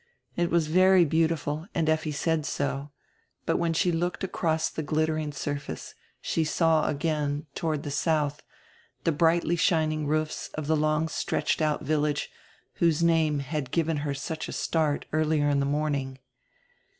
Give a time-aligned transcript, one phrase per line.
[0.35, 2.89] It was very beautiful and Effi said so;
[3.45, 8.39] but, when she looked across die glittering surface, she saw again, toward the soudi,
[9.03, 12.31] die brightiy shining roofs of die long stretched out village,
[12.77, 16.17] whose name had given her such a start earlier in die morning.